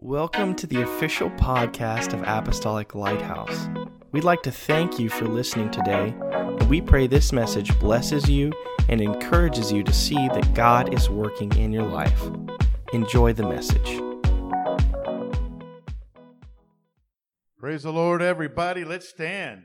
[0.00, 3.68] Welcome to the official podcast of Apostolic Lighthouse.
[4.12, 8.52] We'd like to thank you for listening today, and we pray this message blesses you
[8.88, 12.22] and encourages you to see that God is working in your life.
[12.92, 14.00] Enjoy the message.
[17.58, 18.84] Praise the Lord, everybody.
[18.84, 19.64] Let's stand.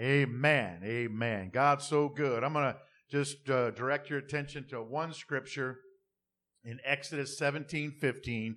[0.00, 0.80] Amen.
[0.84, 1.50] Amen.
[1.52, 2.42] God's so good.
[2.42, 2.78] I'm going to
[3.10, 5.80] just uh, direct your attention to one scripture
[6.64, 8.56] in Exodus 17 15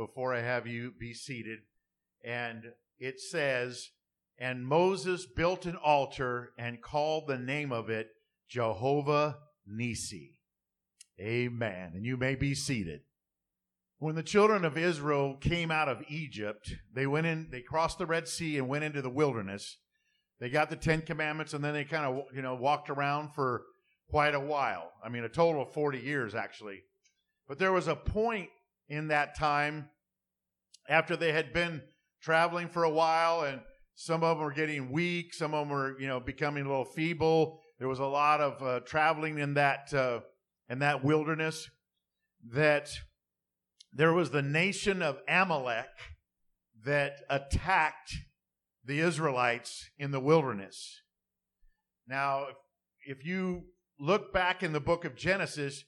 [0.00, 1.58] before I have you be seated.
[2.24, 2.64] And
[2.98, 3.90] it says,
[4.38, 8.08] And Moses built an altar and called the name of it
[8.48, 9.36] Jehovah
[9.66, 10.38] Nisi.
[11.20, 11.92] Amen.
[11.94, 13.00] And you may be seated.
[13.98, 18.06] When the children of Israel came out of Egypt, they went in, they crossed the
[18.06, 19.76] Red Sea and went into the wilderness.
[20.40, 23.64] They got the Ten Commandments and then they kind of, you know, walked around for
[24.08, 24.92] quite a while.
[25.04, 26.80] I mean, a total of 40 years actually.
[27.46, 28.48] But there was a point
[28.90, 29.88] in that time
[30.88, 31.80] after they had been
[32.20, 33.60] traveling for a while and
[33.94, 36.84] some of them were getting weak some of them were you know becoming a little
[36.84, 37.60] feeble.
[37.78, 40.20] There was a lot of uh, traveling in that uh,
[40.68, 41.70] in that wilderness
[42.52, 42.90] that
[43.92, 45.88] there was the nation of amalek
[46.84, 48.14] that attacked
[48.84, 51.00] the israelites in the wilderness.
[52.08, 52.46] Now
[53.06, 53.64] if you
[53.98, 55.84] look back in the book of genesis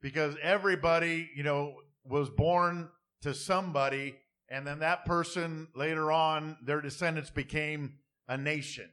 [0.00, 1.74] because everybody you know
[2.04, 2.88] was born
[3.22, 4.16] to somebody
[4.52, 7.94] and then that person later on, their descendants became
[8.28, 8.90] a nation,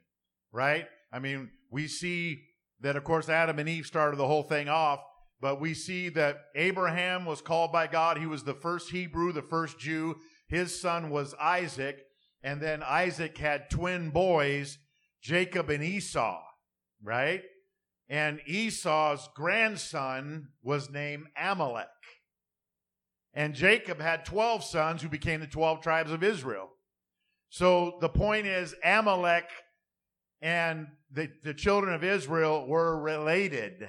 [0.54, 0.88] right?
[1.12, 2.44] I mean, we see
[2.80, 5.02] that, of course, Adam and Eve started the whole thing off,
[5.42, 8.18] but we see that Abraham was called by God.
[8.18, 10.16] He was the first Hebrew, the first Jew.
[10.48, 12.06] His son was Isaac,
[12.42, 14.78] and then Isaac had twin boys,
[15.22, 16.42] Jacob and Esau,
[17.04, 17.42] right?
[18.08, 21.88] And Esau's grandson was named Amalek.
[23.34, 26.70] And Jacob had 12 sons who became the 12 tribes of Israel.
[27.50, 29.46] So the point is, Amalek
[30.42, 33.88] and the, the children of Israel were related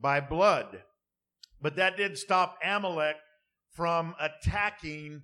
[0.00, 0.82] by blood.
[1.60, 3.16] But that didn't stop Amalek
[3.72, 5.22] from attacking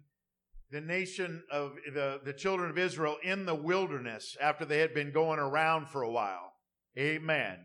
[0.70, 5.12] the nation of the, the children of Israel in the wilderness after they had been
[5.12, 6.52] going around for a while.
[6.98, 7.58] Amen.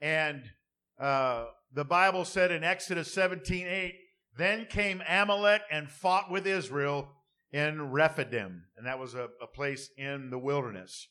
[0.00, 0.42] And
[0.98, 3.94] uh, the Bible said in Exodus 17 8,
[4.38, 7.10] then came Amalek and fought with Israel
[7.50, 11.08] in Rephidim, and that was a, a place in the wilderness.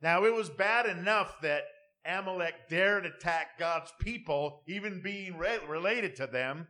[0.00, 1.64] Now, it was bad enough that
[2.06, 6.68] Amalek dared attack God's people, even being re- related to them,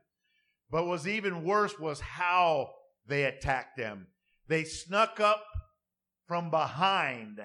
[0.70, 2.70] but was even worse was how
[3.06, 4.06] they attacked them.
[4.48, 5.44] They snuck up
[6.26, 7.40] from behind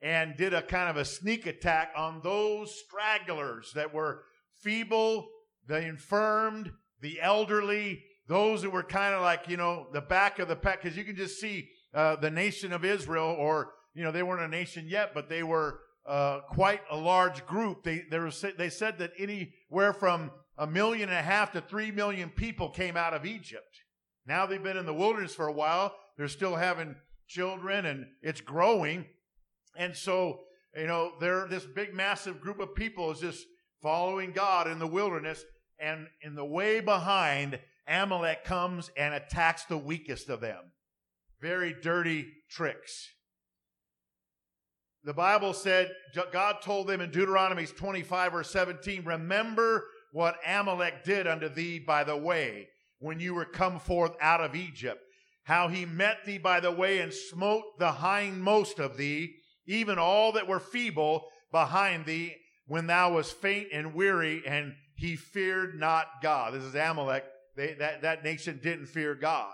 [0.00, 4.24] and did a kind of a sneak attack on those stragglers that were
[4.60, 5.28] feeble,
[5.68, 10.48] the infirmed, the elderly, those that were kind of like, you know, the back of
[10.48, 14.12] the pack, because you can just see uh, the nation of Israel, or, you know,
[14.12, 17.82] they weren't a nation yet, but they were uh, quite a large group.
[17.82, 21.90] They, they, were, they said that anywhere from a million and a half to three
[21.90, 23.80] million people came out of Egypt.
[24.26, 25.94] Now they've been in the wilderness for a while.
[26.16, 26.94] They're still having
[27.26, 29.06] children and it's growing.
[29.76, 30.40] And so,
[30.76, 33.46] you know, they're this big, massive group of people is just
[33.82, 35.44] following God in the wilderness
[35.82, 40.72] and in the way behind, Amalek comes and attacks the weakest of them.
[41.40, 43.08] Very dirty tricks.
[45.04, 45.90] The Bible said,
[46.32, 52.04] God told them in Deuteronomy 25 or 17, remember what Amalek did unto thee by
[52.04, 52.68] the way
[53.00, 55.00] when you were come forth out of Egypt,
[55.42, 59.34] how he met thee by the way and smote the hindmost of thee,
[59.66, 64.72] even all that were feeble behind thee, when thou was faint and weary, and
[65.02, 66.54] he feared not God.
[66.54, 67.24] This is Amalek.
[67.56, 69.52] They, that, that nation didn't fear God.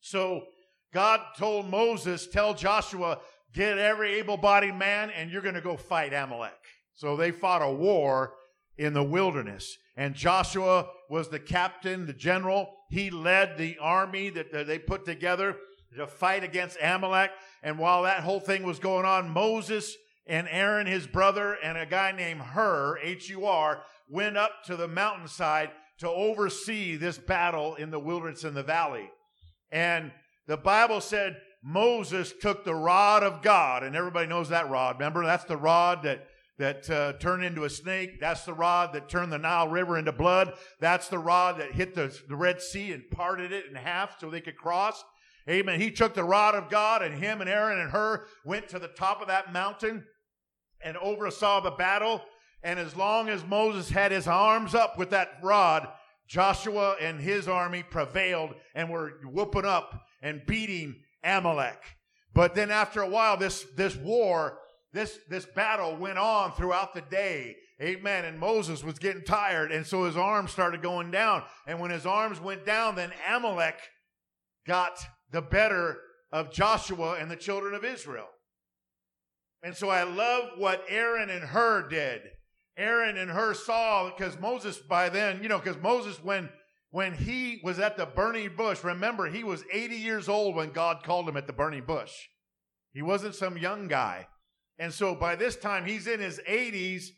[0.00, 0.44] So
[0.92, 3.20] God told Moses, tell Joshua,
[3.54, 6.52] get every able bodied man and you're going to go fight Amalek.
[6.92, 8.34] So they fought a war
[8.76, 9.78] in the wilderness.
[9.96, 12.70] And Joshua was the captain, the general.
[12.90, 15.56] He led the army that, they put together
[15.96, 17.30] to fight against Amalek.
[17.62, 19.96] And while that whole thing was going on, Moses
[20.26, 24.76] and Aaron, his brother, and a guy named Hur, H U R, went up to
[24.76, 29.08] the mountainside to oversee this battle in the wilderness in the valley.
[29.70, 30.12] And
[30.46, 34.96] the Bible said Moses took the rod of God, and everybody knows that rod.
[34.96, 36.26] Remember, that's the rod that
[36.58, 38.20] that uh, turned into a snake.
[38.20, 40.52] That's the rod that turned the Nile River into blood.
[40.78, 44.28] That's the rod that hit the, the Red Sea and parted it in half so
[44.28, 45.02] they could cross.
[45.48, 45.80] Amen.
[45.80, 48.88] He took the rod of God, and him and Aaron and Hur went to the
[48.88, 50.04] top of that mountain
[50.84, 52.20] and oversaw the battle.
[52.62, 55.88] And as long as Moses had his arms up with that rod,
[56.28, 61.82] Joshua and his army prevailed and were whooping up and beating Amalek.
[62.34, 64.58] But then after a while, this, this war,
[64.92, 67.56] this, this battle went on throughout the day.
[67.82, 68.24] Amen.
[68.24, 69.72] And Moses was getting tired.
[69.72, 71.42] And so his arms started going down.
[71.66, 73.80] And when his arms went down, then Amalek
[74.66, 75.00] got
[75.32, 75.98] the better
[76.30, 78.28] of Joshua and the children of Israel.
[79.62, 82.20] And so I love what Aaron and Hur did.
[82.76, 86.48] Aaron and Hur saw because Moses by then, you know, because Moses when
[86.90, 91.04] when he was at the burning bush, remember he was 80 years old when God
[91.04, 92.12] called him at the burning bush.
[92.92, 94.26] He wasn't some young guy.
[94.78, 97.10] And so by this time he's in his 80s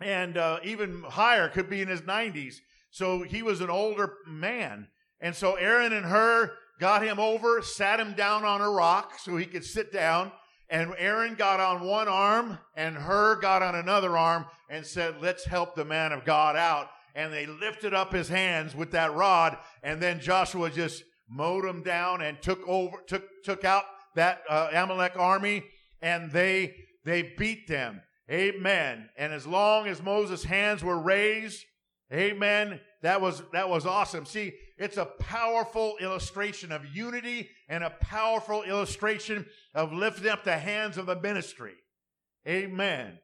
[0.00, 2.54] and uh, even higher, could be in his 90s.
[2.90, 4.88] So he was an older man.
[5.20, 6.50] And so Aaron and Hur
[6.80, 10.32] got him over, sat him down on a rock so he could sit down.
[10.70, 15.44] And Aaron got on one arm and Hur got on another arm and said, Let's
[15.44, 16.88] help the man of God out.
[17.14, 19.58] And they lifted up his hands with that rod.
[19.82, 23.84] And then Joshua just mowed them down and took over, took, took out
[24.14, 25.64] that uh, Amalek army
[26.00, 26.74] and they,
[27.04, 28.00] they beat them.
[28.30, 29.08] Amen.
[29.16, 31.64] And as long as Moses' hands were raised,
[32.12, 34.24] amen, that was, that was awesome.
[34.24, 39.44] See, it's a powerful illustration of unity and a powerful illustration
[39.74, 41.74] of lifting up the hands of the ministry.
[42.48, 43.18] Amen.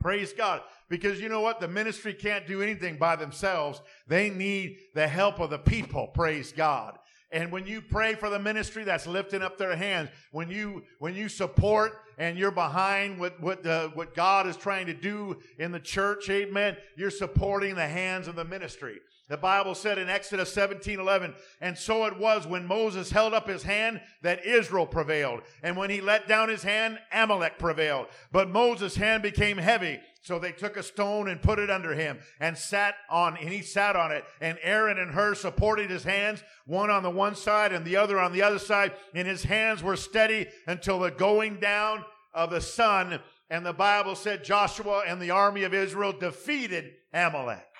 [0.00, 0.62] Praise God.
[0.90, 1.60] Because you know what?
[1.60, 3.80] The ministry can't do anything by themselves.
[4.08, 6.08] They need the help of the people.
[6.08, 6.98] Praise God.
[7.30, 10.10] And when you pray for the ministry, that's lifting up their hands.
[10.32, 14.86] When you when you support and you're behind what what uh, what God is trying
[14.86, 16.76] to do in the church, Amen.
[16.96, 18.98] You're supporting the hands of the ministry.
[19.28, 23.48] The Bible said in Exodus 17 11, and so it was when Moses held up
[23.48, 25.40] his hand that Israel prevailed.
[25.62, 28.08] And when he let down his hand, Amalek prevailed.
[28.32, 29.98] But Moses' hand became heavy.
[30.20, 33.62] So they took a stone and put it under him and sat on, and he
[33.62, 34.24] sat on it.
[34.42, 38.20] And Aaron and Hur supported his hands, one on the one side and the other
[38.20, 38.92] on the other side.
[39.14, 42.04] And his hands were steady until the going down
[42.34, 43.20] of the sun.
[43.48, 47.73] And the Bible said Joshua and the army of Israel defeated Amalek.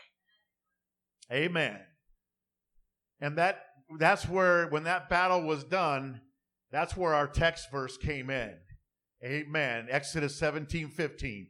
[1.32, 1.80] Amen.
[3.20, 3.62] And that
[3.98, 6.20] that's where when that battle was done,
[6.70, 8.54] that's where our text verse came in.
[9.24, 9.86] Amen.
[9.90, 11.48] Exodus 17, 15.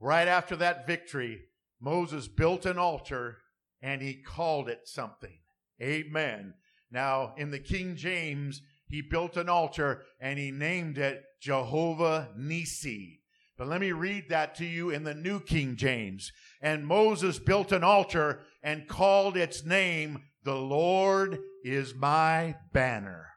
[0.00, 1.42] Right after that victory,
[1.80, 3.38] Moses built an altar
[3.80, 5.38] and he called it something.
[5.80, 6.54] Amen.
[6.90, 13.21] Now, in the King James, he built an altar and he named it Jehovah Nisi.
[13.62, 16.32] But let me read that to you in the New King James.
[16.60, 23.28] And Moses built an altar and called its name, The Lord is my banner.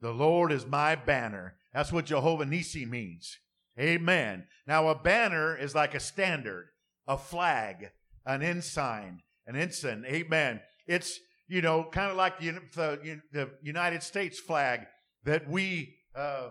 [0.00, 1.56] The Lord is my banner.
[1.72, 3.36] That's what Jehovah Nisi means.
[3.76, 4.46] Amen.
[4.68, 6.68] Now, a banner is like a standard,
[7.08, 7.90] a flag,
[8.24, 10.04] an ensign, an ensign.
[10.06, 10.60] Amen.
[10.86, 14.82] It's, you know, kind of like the, the, United States flag
[15.24, 16.50] that we uh,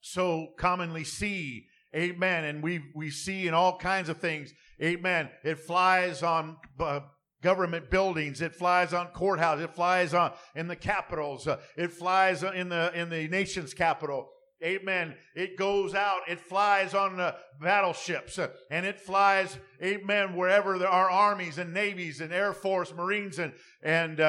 [0.00, 1.66] so commonly see.
[1.94, 2.44] Amen.
[2.44, 4.52] And we, we see in all kinds of things.
[4.82, 5.28] Amen.
[5.44, 7.00] It flies on uh,
[7.42, 8.40] government buildings.
[8.40, 9.64] It flies on courthouses.
[9.64, 11.46] It flies on in the capitals.
[11.46, 14.30] Uh, it flies in the in the nation's capital.
[14.64, 15.14] Amen.
[15.34, 16.20] It goes out.
[16.28, 19.58] It flies on the battleships, uh, and it flies.
[19.82, 20.34] Amen.
[20.34, 23.52] Wherever there are armies and navies and air force, marines and
[23.82, 24.20] and.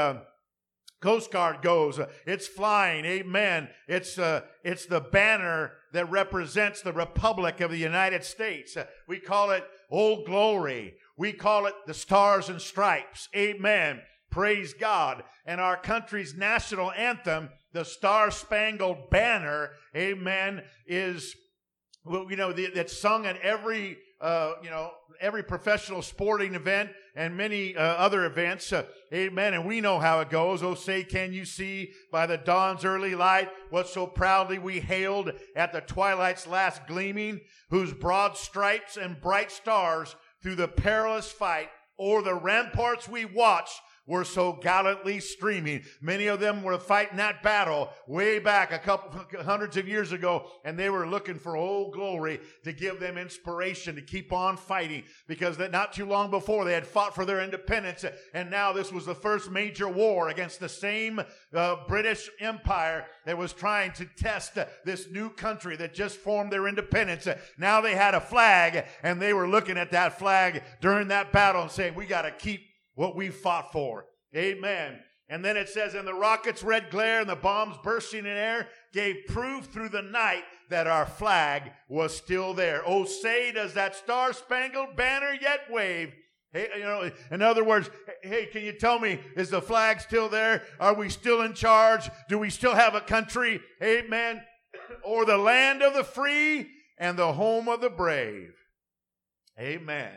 [1.04, 2.00] Coast Guard goes.
[2.00, 3.04] Uh, it's flying.
[3.04, 3.68] Amen.
[3.90, 8.78] It's, uh, it's the banner that represents the Republic of the United States.
[8.78, 10.94] Uh, we call it Old Glory.
[11.18, 13.28] We call it the Stars and Stripes.
[13.36, 14.00] Amen.
[14.32, 15.24] Praise God.
[15.46, 21.36] And our country's national anthem, the Star Spangled Banner, amen, is,
[22.06, 27.76] you know, that's sung at every, uh, you know, every professional sporting event and many
[27.76, 28.74] uh, other events.
[28.74, 29.54] Uh, amen.
[29.54, 30.64] And we know how it goes.
[30.64, 35.32] Oh, say, can you see by the dawn's early light what so proudly we hailed
[35.56, 41.70] at the twilight's last gleaming, whose broad stripes and bright stars through the perilous fight
[42.00, 45.84] o'er the ramparts we watched were so gallantly streaming.
[46.02, 50.48] Many of them were fighting that battle way back a couple hundreds of years ago,
[50.66, 55.04] and they were looking for old glory to give them inspiration to keep on fighting
[55.28, 58.92] because that not too long before they had fought for their independence, and now this
[58.92, 61.22] was the first major war against the same
[61.54, 66.52] uh, British Empire that was trying to test uh, this new country that just formed
[66.52, 67.28] their independence.
[67.58, 71.62] now they had a flag, and they were looking at that flag during that battle
[71.62, 74.06] and saying, "We got to keep." What we fought for.
[74.36, 75.00] Amen.
[75.30, 78.68] And then it says, and the rocket's red glare and the bombs bursting in air
[78.92, 82.84] gave proof through the night that our flag was still there.
[82.86, 86.14] Oh, say, does that star spangled banner yet wave?
[86.52, 87.90] Hey, you know, in other words,
[88.22, 90.62] hey, can you tell me, is the flag still there?
[90.80, 92.08] Are we still in charge?
[92.30, 93.62] Do we still have a country?
[93.82, 94.42] Amen.
[95.06, 98.54] Or the land of the free and the home of the brave.
[99.60, 100.14] Amen.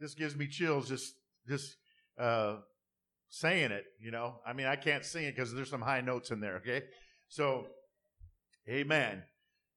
[0.00, 1.14] This gives me chills just,
[1.48, 1.76] just,
[2.18, 2.56] uh,
[3.28, 4.36] saying it, you know.
[4.46, 6.84] I mean, I can't sing it because there's some high notes in there, okay?
[7.28, 7.66] So,
[8.68, 9.22] amen.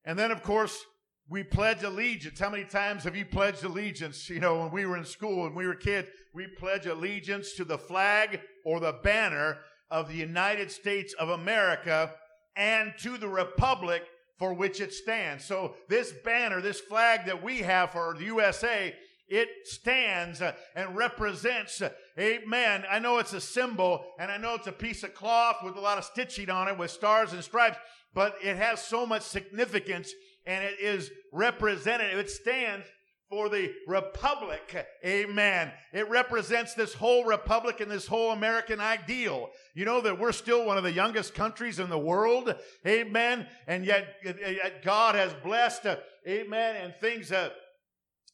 [0.06, 0.86] And then, of course,
[1.30, 2.40] we pledge allegiance.
[2.40, 4.30] How many times have you pledged allegiance?
[4.30, 7.64] You know, when we were in school, when we were kids, we pledge allegiance to
[7.64, 9.58] the flag or the banner
[9.92, 12.14] of the United States of America
[12.56, 14.04] and to the republic
[14.38, 15.46] for which it stands.
[15.46, 18.96] So this banner, this flag that we have for the USA,
[19.30, 22.84] it stands uh, and represents, uh, amen.
[22.90, 25.82] I know it's a symbol and I know it's a piece of cloth with a
[25.82, 27.78] lot of stitching on it with stars and stripes,
[28.14, 30.12] but it has so much significance
[30.46, 32.18] and it is representative.
[32.18, 32.86] It stands
[33.30, 34.88] for the republic.
[35.06, 35.72] Amen.
[35.94, 39.50] It represents this whole republic and this whole American ideal.
[39.76, 42.56] You know that we're still one of the youngest countries in the world.
[42.88, 43.46] Amen.
[43.68, 45.86] And yet, yet God has blessed.
[45.86, 46.78] Uh, amen.
[46.78, 47.50] And things, uh,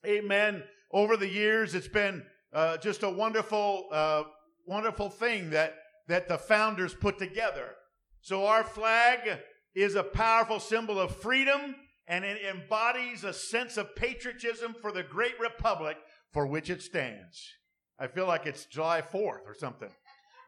[0.06, 0.64] amen.
[0.96, 2.24] Over the years, it's been
[2.54, 4.24] uh, just a wonderful, uh,
[4.66, 5.76] wonderful thing that,
[6.08, 7.72] that the founders put together.
[8.22, 9.40] So our flag
[9.76, 11.76] is a powerful symbol of freedom
[12.08, 15.98] and it embodies a sense of patriotism for the great republic
[16.32, 17.46] for which it stands.
[18.00, 19.92] I feel like it's July 4th or something.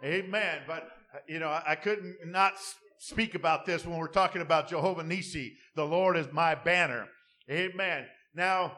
[0.01, 0.61] Amen.
[0.65, 0.87] But,
[1.27, 2.53] you know, I couldn't not
[2.99, 5.57] speak about this when we're talking about Jehovah Nisi.
[5.75, 7.09] The Lord is my banner.
[7.51, 8.05] Amen.
[8.33, 8.77] Now,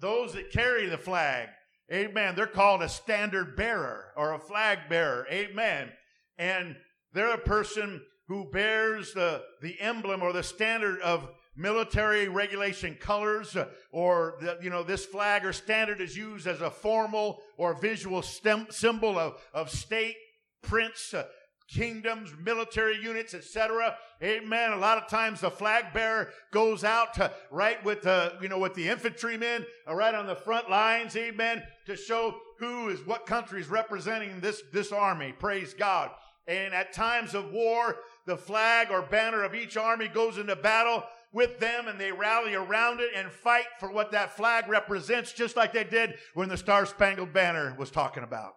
[0.00, 1.48] those that carry the flag,
[1.92, 5.26] amen, they're called a standard bearer or a flag bearer.
[5.30, 5.90] Amen.
[6.38, 6.76] And
[7.12, 13.56] they're a person who bears the, the emblem or the standard of military regulation colors
[13.56, 17.74] uh, or the, you know this flag or standard is used as a formal or
[17.74, 20.14] visual stem, symbol of, of state
[20.62, 21.24] prince uh,
[21.70, 24.72] kingdoms military units etc amen.
[24.72, 28.58] A lot of times the flag bearer goes out to, right with the you know
[28.58, 33.24] with the infantrymen uh, right on the front lines amen to show who is what
[33.24, 35.32] country is representing this this army.
[35.32, 36.10] Praise god.
[36.46, 37.96] And at times of war
[38.26, 42.54] the flag or banner of each army goes into battle with them and they rally
[42.54, 46.56] around it and fight for what that flag represents, just like they did when the
[46.56, 48.54] Star Spangled Banner was talking about.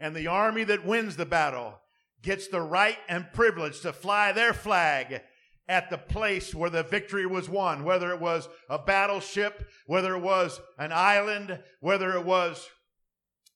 [0.00, 1.78] And the army that wins the battle
[2.22, 5.22] gets the right and privilege to fly their flag
[5.68, 10.20] at the place where the victory was won, whether it was a battleship, whether it
[10.20, 12.68] was an island, whether it was,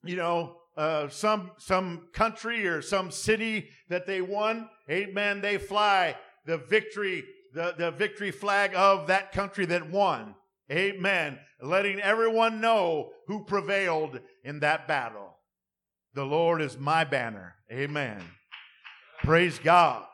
[0.04, 4.68] you know, uh, some some country or some city that they won.
[4.90, 5.40] Amen.
[5.40, 7.24] They fly the victory
[7.54, 10.34] the, the victory flag of that country that won.
[10.70, 11.38] Amen.
[11.62, 15.33] Letting everyone know who prevailed in that battle.
[16.14, 17.56] The Lord is my banner.
[17.72, 18.22] Amen.
[19.24, 20.04] Praise God.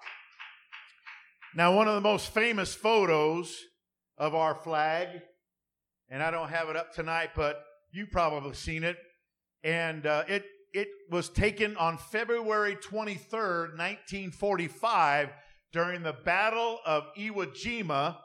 [1.55, 3.55] Now, one of the most famous photos
[4.17, 5.09] of our flag,
[6.09, 8.97] and I don't have it up tonight, but you've probably seen it.
[9.63, 15.29] And uh, it, it was taken on February 23rd, 1945
[15.71, 18.17] during the Battle of Iwo Jima.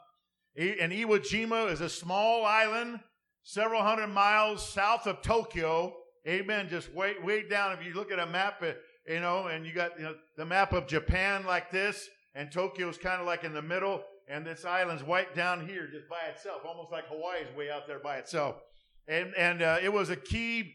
[0.56, 3.00] And Iwo Jima is a small island
[3.42, 5.94] several hundred miles south of Tokyo.
[6.26, 6.68] Amen.
[6.68, 7.72] Just way, way down.
[7.72, 8.72] If you look at a map, uh,
[9.08, 12.98] you know, and you got you know, the map of Japan like this, and Tokyo's
[12.98, 16.62] kind of like in the middle, and this island's right down here just by itself,
[16.66, 18.56] almost like Hawaii's way out there by itself.
[19.06, 20.74] And, and uh, it was a key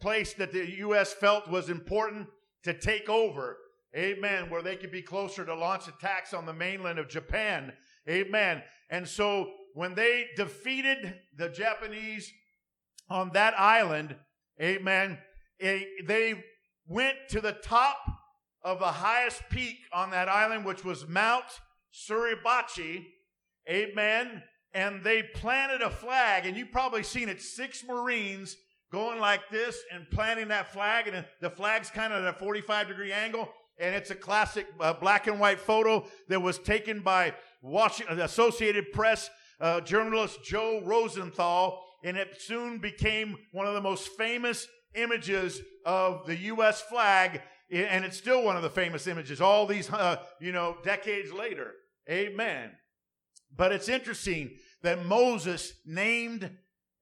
[0.00, 1.12] place that the U.S.
[1.12, 2.28] felt was important
[2.62, 3.56] to take over
[3.96, 4.50] Amen.
[4.50, 7.72] Where they could be closer to launch attacks on the mainland of Japan.
[8.08, 8.62] Amen.
[8.90, 12.32] And so when they defeated the Japanese
[13.08, 14.16] on that island,
[14.60, 15.18] amen,
[15.60, 16.44] they
[16.86, 17.96] went to the top
[18.62, 21.44] of the highest peak on that island, which was Mount
[21.92, 23.04] Suribachi.
[23.68, 24.42] Amen.
[24.72, 28.56] And they planted a flag, and you've probably seen it six Marines
[28.90, 32.88] going like this and planting that flag, and the flag's kind of at a 45
[32.88, 37.34] degree angle and it's a classic uh, black and white photo that was taken by
[37.62, 39.30] Washington, Associated Press
[39.60, 46.26] uh, journalist Joe Rosenthal, and it soon became one of the most famous images of
[46.26, 46.82] the U.S.
[46.82, 47.40] flag,
[47.72, 51.72] and it's still one of the famous images all these, uh, you know, decades later.
[52.08, 52.70] Amen.
[53.56, 54.50] But it's interesting
[54.82, 56.50] that Moses named,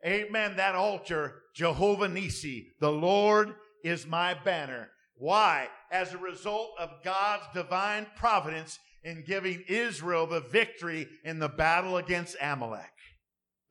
[0.06, 2.68] amen, that altar Jehovah Nisi.
[2.80, 3.54] The Lord
[3.84, 4.88] is my banner.
[5.16, 5.68] Why?
[5.90, 11.96] As a result of God's divine providence in giving Israel the victory in the battle
[11.96, 12.92] against Amalek.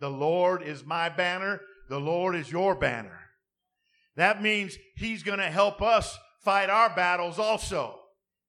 [0.01, 1.61] The Lord is my banner.
[1.87, 3.19] The Lord is your banner.
[4.17, 7.97] That means He's going to help us fight our battles also.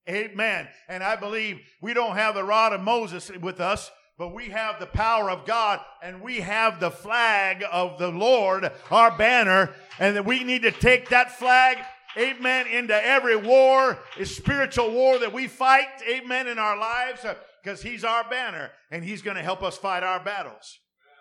[0.09, 0.67] Amen.
[0.89, 4.81] And I believe we don't have the rod of Moses with us, but we have
[4.81, 10.17] the power of God and we have the flag of the Lord, our banner, and
[10.17, 11.77] that we need to take that flag
[12.17, 17.25] amen, into every war, spiritual war that we fight, amen, in our lives,
[17.63, 20.79] because He's our banner and He's going to help us fight our battles.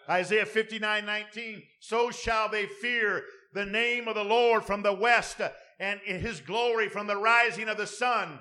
[0.08, 5.40] Isaiah 59 19, so shall they fear the name of the Lord from the west
[5.78, 8.38] and His glory from the rising of the sun.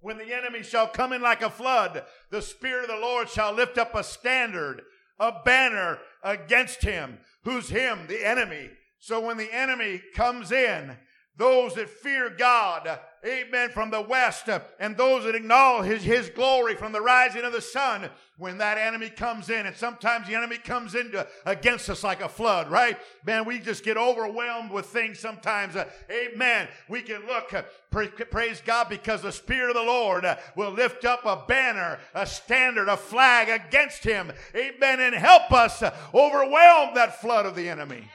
[0.00, 3.52] When the enemy shall come in like a flood, the Spirit of the Lord shall
[3.52, 4.82] lift up a standard,
[5.18, 7.18] a banner against him.
[7.44, 8.06] Who's him?
[8.08, 8.70] The enemy.
[8.98, 10.96] So when the enemy comes in,
[11.36, 16.74] those that fear God, amen, from the west, and those that acknowledge his, his glory
[16.74, 20.58] from the rising of the sun, when that enemy comes in, and sometimes the enemy
[20.58, 22.98] comes into against us like a flood, right?
[23.24, 25.76] Man, we just get overwhelmed with things sometimes.
[25.76, 26.68] Uh, amen.
[26.88, 30.72] We can look, uh, pra- praise God, because the Spirit of the Lord uh, will
[30.72, 35.82] lift up a banner, a standard, a flag against him, amen, and help us
[36.14, 38.10] overwhelm that flood of the enemy.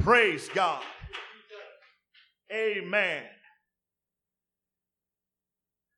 [0.00, 0.82] Praise God.
[2.52, 3.24] Amen.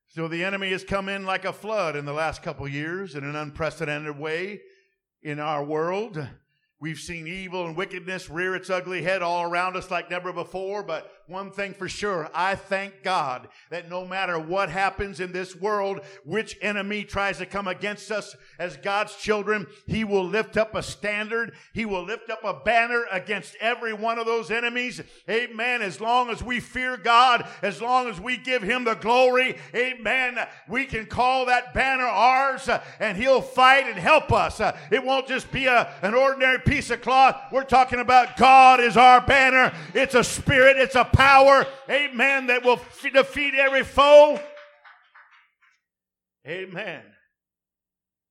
[0.07, 3.23] So the enemy has come in like a flood in the last couple years in
[3.23, 4.61] an unprecedented way
[5.21, 6.27] in our world.
[6.81, 10.81] We've seen evil and wickedness rear its ugly head all around us like never before,
[10.81, 15.55] but one thing for sure, I thank God that no matter what happens in this
[15.55, 20.73] world, which enemy tries to come against us as God's children, He will lift up
[20.73, 21.53] a standard.
[21.71, 25.01] He will lift up a banner against every one of those enemies.
[25.29, 25.83] Amen.
[25.83, 30.39] As long as we fear God, as long as we give Him the glory, amen,
[30.67, 34.59] we can call that banner ours uh, and He'll fight and help us.
[34.59, 37.39] Uh, it won't just be a, an ordinary piece of cloth.
[37.51, 39.71] We're talking about God is our banner.
[39.93, 44.39] It's a spirit, it's a power, amen, that will f- defeat every foe.
[46.47, 47.03] Amen.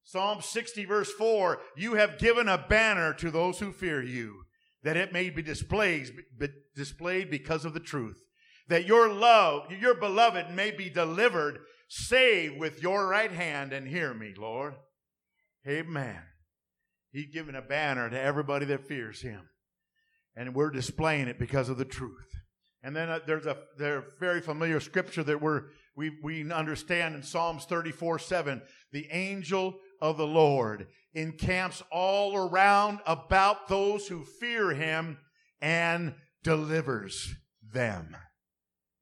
[0.05, 4.45] Psalm 60, verse 4 You have given a banner to those who fear you,
[4.83, 8.23] that it may be displayed, be displayed because of the truth,
[8.69, 11.59] that your love, your beloved, may be delivered.
[11.91, 14.75] Save with your right hand and hear me, Lord.
[15.67, 16.23] Amen.
[17.13, 19.49] He's given a banner to everybody that fears him.
[20.37, 22.29] And we're displaying it because of the truth.
[22.83, 23.57] And then uh, there's a
[24.21, 25.65] very familiar scripture that we're,
[25.97, 28.63] we, we understand in Psalms 34 7.
[28.93, 35.19] The angel of the Lord encamps all around about those who fear him
[35.61, 36.15] and
[36.45, 37.35] delivers
[37.73, 38.17] them.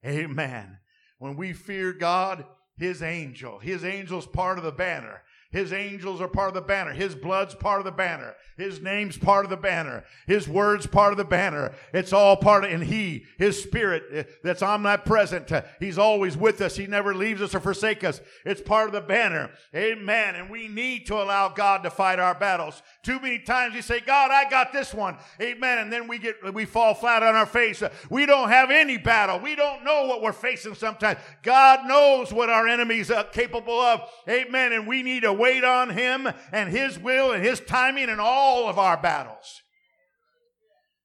[0.04, 0.78] Amen.
[1.18, 2.44] When we fear God,
[2.78, 5.22] his angel, his angel's part of the banner.
[5.56, 6.92] His angels are part of the banner.
[6.92, 8.34] His blood's part of the banner.
[8.58, 10.04] His name's part of the banner.
[10.26, 11.72] His word's part of the banner.
[11.94, 16.60] It's all part of, and He, His Spirit eh, that's omnipresent, uh, He's always with
[16.60, 16.76] us.
[16.76, 18.20] He never leaves us or forsake us.
[18.44, 19.50] It's part of the banner.
[19.74, 20.34] Amen.
[20.34, 22.82] And we need to allow God to fight our battles.
[23.02, 25.16] Too many times we say, God, I got this one.
[25.40, 25.78] Amen.
[25.78, 27.82] And then we get, we fall flat on our face.
[28.10, 29.38] We don't have any battle.
[29.38, 31.18] We don't know what we're facing sometimes.
[31.42, 34.02] God knows what our enemies are capable of.
[34.28, 34.74] Amen.
[34.74, 38.68] And we need to wait on Him and His will and His timing in all
[38.68, 39.62] of our battles.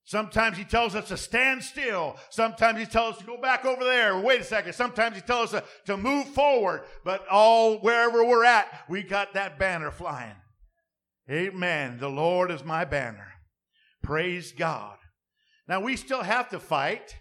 [0.03, 2.17] Sometimes he tells us to stand still.
[2.31, 4.19] Sometimes he tells us to go back over there.
[4.19, 4.73] Wait a second.
[4.73, 6.81] Sometimes he tells us to, to move forward.
[7.05, 10.35] But all wherever we're at, we got that banner flying.
[11.29, 11.97] Amen.
[11.97, 13.27] The Lord is my banner.
[14.03, 14.97] Praise God.
[15.69, 17.15] Now we still have to fight,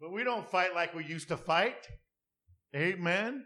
[0.00, 1.88] but we don't fight like we used to fight.
[2.74, 3.44] Amen.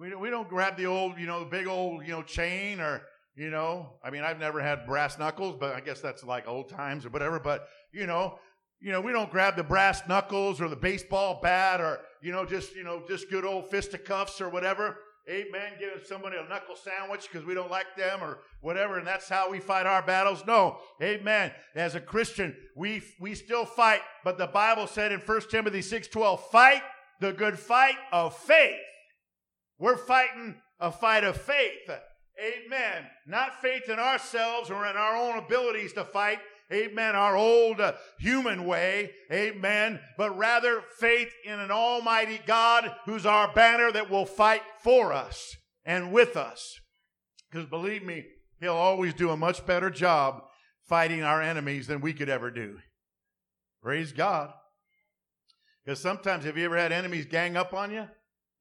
[0.00, 2.80] We don't, we don't grab the old, you know, the big old, you know, chain
[2.80, 3.02] or,
[3.36, 6.70] you know, I mean, I've never had brass knuckles, but I guess that's like old
[6.70, 7.38] times or whatever.
[7.38, 8.38] But, you know,
[8.80, 12.46] you know, we don't grab the brass knuckles or the baseball bat or, you know,
[12.46, 14.96] just, you know, just good old fisticuffs or whatever.
[15.28, 15.72] Amen.
[15.78, 19.50] Giving somebody a knuckle sandwich because we don't like them or whatever, and that's how
[19.50, 20.42] we fight our battles.
[20.46, 20.78] No.
[21.02, 21.52] Amen.
[21.76, 26.40] As a Christian, we we still fight, but the Bible said in 1 Timothy 6:12,
[26.50, 26.82] fight
[27.20, 28.80] the good fight of faith.
[29.80, 31.90] We're fighting a fight of faith.
[32.38, 33.06] Amen.
[33.26, 36.38] Not faith in ourselves or in our own abilities to fight.
[36.72, 37.16] Amen.
[37.16, 39.10] Our old uh, human way.
[39.32, 39.98] Amen.
[40.16, 45.56] But rather faith in an almighty God who's our banner that will fight for us
[45.84, 46.78] and with us.
[47.50, 48.26] Because believe me,
[48.60, 50.42] he'll always do a much better job
[50.86, 52.78] fighting our enemies than we could ever do.
[53.82, 54.52] Praise God.
[55.84, 58.06] Because sometimes, have you ever had enemies gang up on you?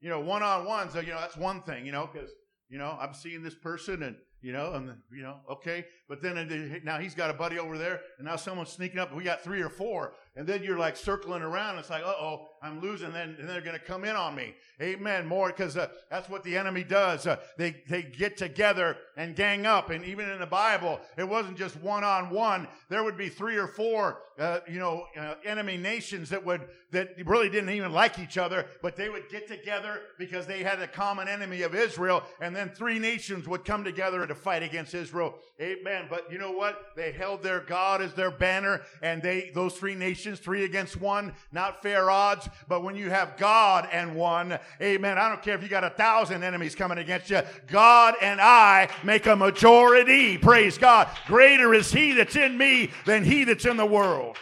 [0.02, 2.32] You know, one on ones, you know, that's one thing, you know, because,
[2.70, 5.86] you know, I'm seeing this person and, you know, and you know, okay.
[6.08, 9.14] But then now he's got a buddy over there, and now someone's sneaking up.
[9.14, 11.78] We got three or four, and then you're like circling around.
[11.78, 13.12] It's like, uh oh, I'm losing.
[13.12, 14.56] Then and they're going to come in on me.
[14.82, 15.28] Amen.
[15.28, 17.28] More because uh, that's what the enemy does.
[17.28, 19.90] Uh, they they get together and gang up.
[19.90, 22.68] And even in the Bible, it wasn't just one on one.
[22.90, 27.10] There would be three or four, uh, you know, uh, enemy nations that would that
[27.26, 30.88] really didn't even like each other, but they would get together because they had a
[30.88, 35.36] common enemy of Israel, and then three nations would come together to fight against Israel.
[35.62, 36.08] Amen.
[36.10, 36.96] But you know what?
[36.96, 41.34] They held their God as their banner, and they those three nations, three against one,
[41.52, 42.48] not fair odds.
[42.68, 45.18] But when you have God and one, amen.
[45.18, 47.42] I don't care if you got a thousand enemies coming against you.
[47.68, 50.38] God and I make a majority.
[50.38, 51.10] Praise God.
[51.28, 54.38] Greater is He that's in me than He that's in the world.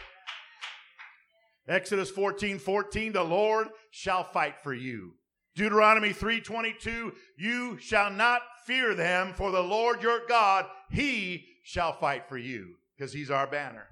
[1.67, 5.17] Exodus 14, 14, the Lord shall fight for you.
[5.58, 12.30] Deuteronomy 3:22, you shall not fear them, for the Lord your God, he shall fight
[12.30, 13.88] for you, because he's our banner.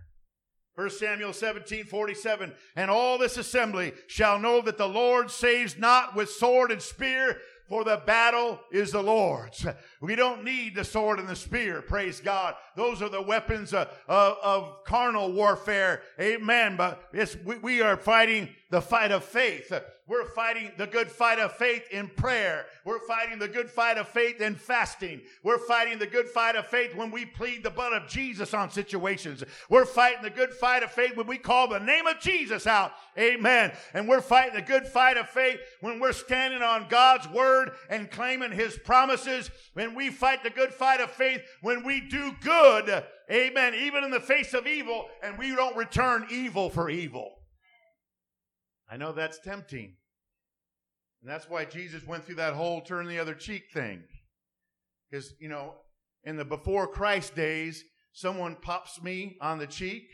[0.75, 6.15] 1 Samuel 17, 47, and all this assembly shall know that the Lord saves not
[6.15, 9.65] with sword and spear, for the battle is the Lord's.
[10.01, 12.53] We don't need the sword and the spear, praise God.
[12.75, 16.75] Those are the weapons of, of, of carnal warfare, amen.
[16.75, 17.09] But
[17.43, 19.71] we, we are fighting the fight of faith.
[20.07, 22.65] We're fighting the good fight of faith in prayer.
[22.83, 25.21] We're fighting the good fight of faith in fasting.
[25.43, 28.69] We're fighting the good fight of faith when we plead the blood of Jesus on
[28.69, 29.43] situations.
[29.67, 32.91] We're fighting the good fight of faith when we call the name of Jesus out.
[33.17, 33.71] Amen.
[33.93, 38.11] And we're fighting the good fight of faith when we're standing on God's word and
[38.11, 39.49] claiming his promises.
[39.73, 43.03] When we fight the good fight of faith when we do good.
[43.31, 43.73] Amen.
[43.73, 47.34] Even in the face of evil and we don't return evil for evil.
[48.89, 49.95] I know that's tempting.
[51.21, 54.03] And that's why Jesus went through that whole turn the other cheek thing.
[55.09, 55.75] Because, you know,
[56.23, 60.07] in the before Christ days, someone pops me on the cheek,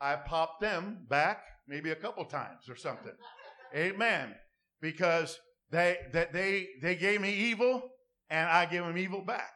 [0.00, 3.12] I pop them back maybe a couple times or something.
[3.74, 4.34] Amen.
[4.80, 5.38] Because
[5.70, 7.90] they that they they gave me evil
[8.30, 9.54] and I give them evil back.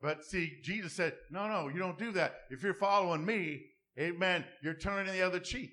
[0.00, 2.34] But see, Jesus said, No, no, you don't do that.
[2.50, 3.62] If you're following me,
[3.98, 5.72] amen, you're turning the other cheek.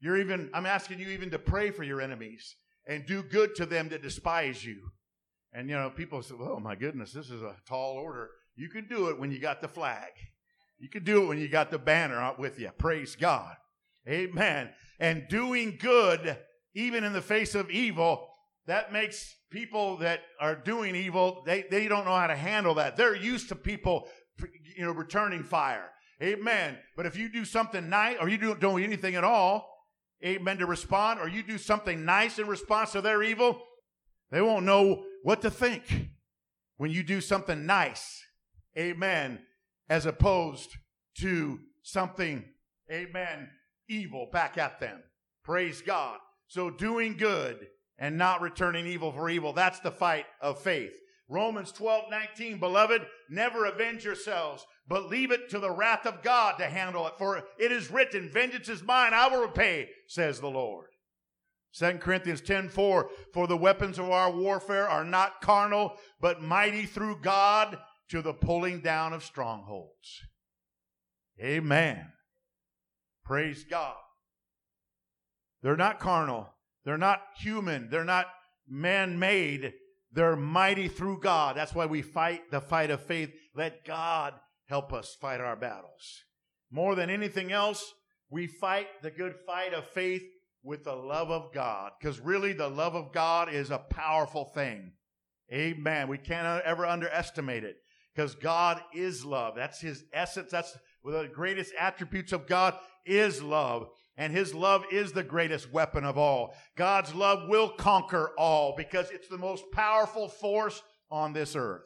[0.00, 3.66] You're even, I'm asking you even to pray for your enemies and do good to
[3.66, 4.90] them that despise you.
[5.52, 8.30] And, you know, people say, oh my goodness, this is a tall order.
[8.56, 10.10] You can do it when you got the flag.
[10.78, 12.70] You can do it when you got the banner out with you.
[12.76, 13.54] Praise God.
[14.08, 14.70] Amen.
[14.98, 16.36] And doing good,
[16.74, 18.28] even in the face of evil,
[18.66, 22.96] that makes people that are doing evil, they, they don't know how to handle that.
[22.96, 24.08] They're used to people,
[24.76, 25.90] you know, returning fire.
[26.22, 26.78] Amen.
[26.96, 29.73] But if you do something nice or you don't do anything at all,
[30.24, 33.60] amen, to respond, or you do something nice in response to their evil,
[34.30, 36.10] they won't know what to think
[36.76, 38.22] when you do something nice,
[38.76, 39.40] amen,
[39.88, 40.70] as opposed
[41.18, 42.44] to something,
[42.90, 43.48] amen,
[43.88, 45.02] evil back at them.
[45.44, 46.18] Praise God.
[46.46, 50.94] So doing good and not returning evil for evil, that's the fight of faith.
[51.28, 56.58] Romans 12, 19, beloved, never avenge yourselves, but leave it to the wrath of God
[56.58, 57.14] to handle it.
[57.18, 60.88] For it is written, vengeance is mine, I will repay, says the Lord.
[61.76, 66.86] 2 Corinthians 10, 4, for the weapons of our warfare are not carnal, but mighty
[66.86, 67.78] through God
[68.10, 70.22] to the pulling down of strongholds.
[71.40, 72.12] Amen.
[73.24, 73.96] Praise God.
[75.62, 76.50] They're not carnal.
[76.84, 77.88] They're not human.
[77.90, 78.26] They're not
[78.68, 79.72] man made.
[80.12, 81.56] They're mighty through God.
[81.56, 83.32] That's why we fight the fight of faith.
[83.56, 84.34] Let God
[84.66, 86.24] help us fight our battles.
[86.70, 87.94] More than anything else,
[88.30, 90.22] we fight the good fight of faith
[90.62, 91.92] with the love of God.
[92.00, 94.92] Because really, the love of God is a powerful thing.
[95.52, 96.08] Amen.
[96.08, 97.76] We can't ever underestimate it.
[98.14, 99.54] Because God is love.
[99.56, 100.50] That's his essence.
[100.50, 102.74] That's one of the greatest attributes of God
[103.04, 103.88] is love.
[104.16, 106.54] And his love is the greatest weapon of all.
[106.76, 111.82] God's love will conquer all because it's the most powerful force on this earth.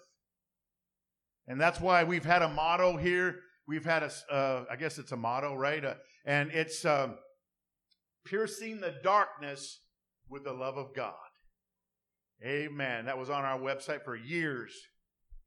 [1.49, 3.41] And that's why we've had a motto here.
[3.67, 5.85] We've had a, uh, I guess it's a motto, right?
[5.85, 7.17] Uh, and it's um,
[8.25, 9.81] piercing the darkness
[10.29, 11.15] with the love of God.
[12.45, 13.07] Amen.
[13.07, 14.73] That was on our website for years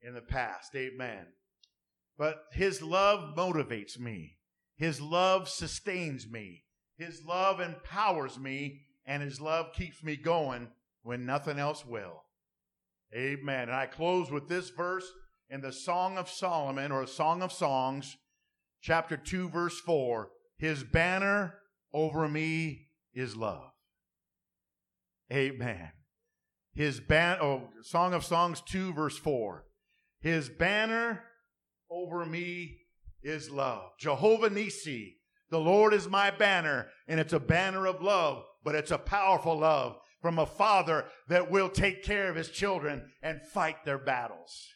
[0.02, 0.76] in the past.
[0.76, 1.28] Amen.
[2.18, 4.38] But his love motivates me.
[4.76, 6.64] His love sustains me.
[6.98, 10.68] His love empowers me, and His love keeps me going
[11.02, 12.24] when nothing else will.
[13.16, 13.64] Amen.
[13.64, 15.12] And I close with this verse
[15.52, 18.16] in the Song of Solomon or Song of Songs,
[18.82, 20.30] chapter 2, verse 4.
[20.58, 21.56] His banner
[21.94, 23.72] over me is love.
[25.32, 25.92] Amen.
[26.74, 29.66] His ban oh, Song of Songs 2, verse 4.
[30.22, 31.24] His banner
[31.90, 32.78] over me
[33.22, 33.92] is love.
[34.00, 35.18] Jehovah Nisi,
[35.50, 39.60] the Lord is my banner, and it's a banner of love, but it's a powerful
[39.60, 44.76] love from a father that will take care of his children and fight their battles.